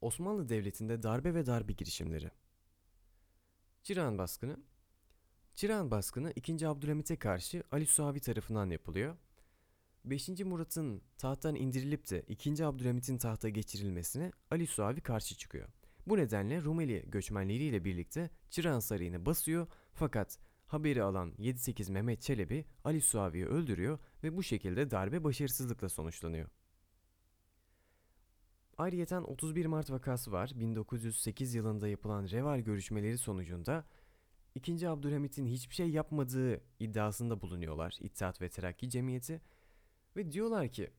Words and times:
Osmanlı 0.00 0.48
Devleti'nde 0.48 1.02
darbe 1.02 1.34
ve 1.34 1.46
darbe 1.46 1.72
girişimleri. 1.72 2.30
Çırağan 3.82 4.18
baskını 4.18 4.56
Çırağan 5.54 5.90
baskını 5.90 6.32
2. 6.36 6.68
Abdülhamit'e 6.68 7.16
karşı 7.16 7.62
Ali 7.72 7.86
Suavi 7.86 8.20
tarafından 8.20 8.70
yapılıyor. 8.70 9.16
5. 10.04 10.28
Murat'ın 10.28 11.02
tahttan 11.18 11.54
indirilip 11.54 12.10
de 12.10 12.22
2. 12.28 12.64
Abdülhamit'in 12.64 13.18
tahta 13.18 13.48
geçirilmesine 13.48 14.32
Ali 14.50 14.66
Suavi 14.66 15.00
karşı 15.00 15.36
çıkıyor. 15.36 15.68
Bu 16.06 16.16
nedenle 16.16 16.62
Rumeli 16.62 17.04
göçmenleriyle 17.06 17.84
birlikte 17.84 18.30
Çırağan 18.50 18.80
Sarayı'nı 18.80 19.26
basıyor 19.26 19.66
fakat 19.92 20.38
haberi 20.66 21.02
alan 21.02 21.30
7-8 21.38 21.92
Mehmet 21.92 22.22
Çelebi 22.22 22.64
Ali 22.84 23.00
Suavi'yi 23.00 23.46
öldürüyor 23.46 23.98
ve 24.22 24.36
bu 24.36 24.42
şekilde 24.42 24.90
darbe 24.90 25.24
başarısızlıkla 25.24 25.88
sonuçlanıyor. 25.88 26.48
Ayrıyeten 28.80 29.22
31 29.22 29.66
Mart 29.66 29.90
vakası 29.90 30.32
var. 30.32 30.52
1908 30.54 31.54
yılında 31.54 31.88
yapılan 31.88 32.28
Reval 32.28 32.60
görüşmeleri 32.60 33.18
sonucunda 33.18 33.84
2. 34.54 34.88
Abdülhamit'in 34.88 35.46
hiçbir 35.46 35.74
şey 35.74 35.90
yapmadığı 35.90 36.60
iddiasında 36.78 37.40
bulunuyorlar 37.40 37.96
İttihat 38.00 38.40
ve 38.40 38.48
Terakki 38.48 38.90
Cemiyeti 38.90 39.40
ve 40.16 40.32
diyorlar 40.32 40.68
ki 40.68 40.90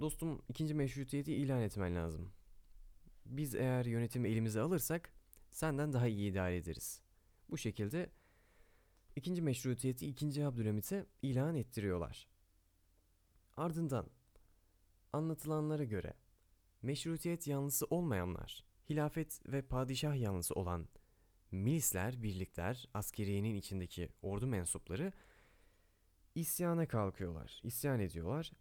dostum 0.00 0.42
ikinci 0.48 0.74
meşrutiyeti 0.74 1.34
ilan 1.34 1.62
etmen 1.62 1.96
lazım. 1.96 2.32
Biz 3.26 3.54
eğer 3.54 3.84
yönetimi 3.84 4.28
elimize 4.28 4.60
alırsak 4.60 5.12
senden 5.50 5.92
daha 5.92 6.06
iyi 6.06 6.30
idare 6.30 6.56
ederiz. 6.56 7.02
Bu 7.50 7.58
şekilde 7.58 8.10
ikinci 9.16 9.42
meşrutiyeti 9.42 10.06
2. 10.06 10.46
Abdülhamit'e 10.46 11.06
ilan 11.22 11.54
ettiriyorlar. 11.56 12.28
Ardından 13.56 14.06
anlatılanlara 15.12 15.84
göre 15.84 16.14
meşrutiyet 16.82 17.46
yanlısı 17.46 17.86
olmayanlar, 17.90 18.64
hilafet 18.90 19.40
ve 19.46 19.62
padişah 19.62 20.16
yanlısı 20.16 20.54
olan 20.54 20.88
milisler, 21.50 22.22
birlikler, 22.22 22.88
askeriyenin 22.94 23.54
içindeki 23.54 24.08
ordu 24.22 24.46
mensupları 24.46 25.12
isyana 26.34 26.88
kalkıyorlar, 26.88 27.60
isyan 27.64 28.00
ediyorlar. 28.00 28.52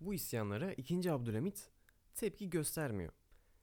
Bu 0.00 0.14
isyanlara 0.14 0.72
2. 0.72 1.12
Abdülhamit 1.12 1.70
tepki 2.14 2.50
göstermiyor. 2.50 3.12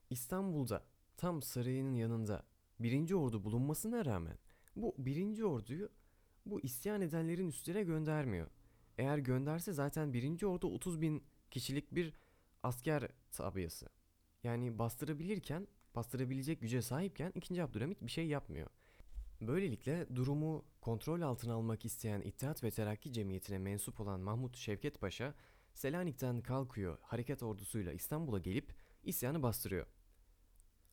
İstanbul'da 0.10 0.86
tam 1.18 1.42
sarayının 1.42 1.94
yanında 1.94 2.44
birinci 2.80 3.16
ordu 3.16 3.44
bulunmasına 3.44 4.06
rağmen 4.06 4.38
bu 4.76 4.96
birinci 4.98 5.46
orduyu 5.46 5.90
bu 6.46 6.62
isyan 6.62 7.02
edenlerin 7.02 7.48
üstüne 7.48 7.84
göndermiyor. 7.84 8.48
Eğer 8.98 9.18
gönderse 9.18 9.74
zaten 9.74 10.14
birinci 10.14 10.48
ordu 10.48 10.68
30 10.68 11.02
bin 11.02 11.24
kişilik 11.52 11.96
bir 11.96 12.14
asker 12.64 13.08
tabiyası. 13.32 13.90
Yani 14.44 14.80
bastırabilirken, 14.80 15.68
bastırabilecek 15.96 16.62
güce 16.62 16.82
sahipken 16.82 17.32
2. 17.36 17.64
Abdülhamit 17.64 18.02
bir 18.02 18.12
şey 18.12 18.28
yapmıyor. 18.28 18.68
Böylelikle 19.42 20.16
durumu 20.16 20.66
kontrol 20.82 21.22
altına 21.22 21.54
almak 21.54 21.86
isteyen 21.86 22.22
İttihat 22.22 22.64
ve 22.64 22.72
Terakki 22.72 23.14
Cemiyeti'ne 23.14 23.58
mensup 23.58 24.00
olan 24.00 24.20
Mahmut 24.20 24.58
Şevket 24.58 25.02
Paşa, 25.02 25.34
Selanik'ten 25.74 26.42
kalkıyor 26.42 26.98
harekat 27.02 27.44
ordusuyla 27.44 27.94
İstanbul'a 27.94 28.40
gelip 28.40 28.76
isyanı 29.04 29.44
bastırıyor. 29.44 29.88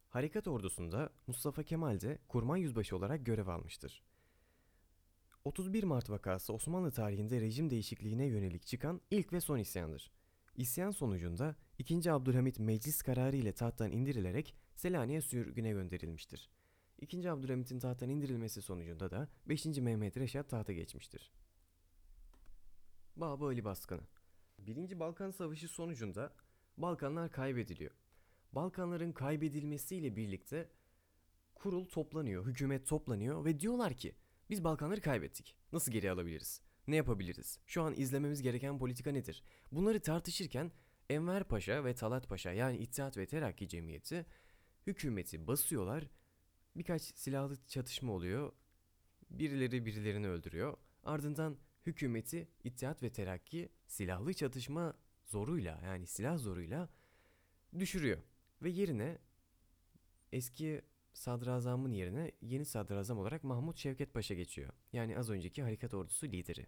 Harekat 0.09 0.49
ordusunda 0.49 1.11
Mustafa 1.27 1.63
Kemal 1.63 2.01
de 2.01 2.19
kurmay 2.29 2.61
yüzbaşı 2.61 2.97
olarak 2.97 3.27
görev 3.27 3.47
almıştır. 3.47 4.03
31 5.45 5.85
Mart 5.85 6.11
vakası 6.11 6.53
Osmanlı 6.53 6.91
tarihinde 6.91 7.41
rejim 7.41 7.71
değişikliğine 7.71 8.27
yönelik 8.27 8.67
çıkan 8.67 9.01
ilk 9.11 9.33
ve 9.33 9.41
son 9.41 9.59
isyandır. 9.59 10.11
İsyan 10.59 10.91
sonucunda 10.91 11.57
2. 11.79 12.13
Abdülhamit 12.13 12.59
meclis 12.59 13.03
kararı 13.03 13.37
ile 13.37 13.53
tahttan 13.53 13.93
indirilerek 13.93 14.55
Selanik'e 14.75 15.21
sürgüne 15.21 15.71
gönderilmiştir. 15.71 16.51
2. 17.01 17.31
Abdülhamit'in 17.31 17.79
tahttan 17.79 18.09
indirilmesi 18.09 18.63
sonucunda 18.63 19.11
da 19.11 19.29
5. 19.47 19.67
Mehmet 19.67 20.17
Reşat 20.17 20.49
tahta 20.49 20.73
geçmiştir. 20.73 21.33
Babı 23.17 23.45
Ali 23.45 23.65
Baskını 23.65 24.01
1. 24.59 25.01
Balkan 25.01 25.31
Savaşı 25.31 25.69
sonucunda 25.69 26.35
Balkanlar 26.77 27.33
kaybediliyor. 27.33 27.95
Balkanların 28.53 29.13
kaybedilmesiyle 29.13 30.17
birlikte 30.17 30.71
kurul 31.55 31.85
toplanıyor, 31.85 32.47
hükümet 32.47 32.87
toplanıyor 32.87 33.45
ve 33.45 33.61
diyorlar 33.61 33.95
ki 33.95 34.15
biz 34.51 34.65
Balkanları 34.65 35.01
kaybettik. 35.01 35.57
Nasıl 35.73 35.93
geri 35.93 36.11
alabiliriz? 36.11 36.68
Ne 36.89 36.97
yapabiliriz? 36.97 37.59
Şu 37.67 37.83
an 37.83 37.95
izlememiz 37.97 38.43
gereken 38.43 38.79
politika 38.79 39.11
nedir? 39.11 39.43
Bunları 39.73 40.01
tartışırken 40.01 40.73
Enver 41.11 41.45
Paşa 41.45 41.85
ve 41.85 41.95
Talat 41.95 42.29
Paşa 42.29 42.53
yani 42.53 42.77
İttihat 42.77 43.17
ve 43.17 43.27
Terakki 43.27 43.69
Cemiyeti 43.69 44.27
hükümeti 44.87 45.47
basıyorlar. 45.47 46.05
Birkaç 46.77 47.03
silahlı 47.03 47.57
çatışma 47.67 48.13
oluyor. 48.13 48.53
Birileri 49.31 49.87
birilerini 49.87 50.29
öldürüyor. 50.29 50.77
Ardından 51.05 51.59
hükümeti 51.87 52.49
İttihat 52.65 53.03
ve 53.03 53.11
Terakki 53.11 53.69
silahlı 53.87 54.35
çatışma 54.35 54.95
zoruyla 55.25 55.81
yani 55.85 56.07
silah 56.07 56.39
zoruyla 56.39 56.89
düşürüyor. 57.79 58.23
Ve 58.63 58.71
yerine 58.71 59.19
eski 60.33 60.83
sadrazamın 61.13 61.93
yerine 61.93 62.33
yeni 62.41 62.65
sadrazam 62.65 63.19
olarak 63.19 63.45
Mahmut 63.45 63.79
Şevket 63.79 64.15
Paşa 64.15 64.35
geçiyor. 64.35 64.73
Yani 64.93 65.19
az 65.19 65.31
önceki 65.31 65.63
harekat 65.63 65.95
ordusu 65.95 66.27
lideri. 66.27 66.67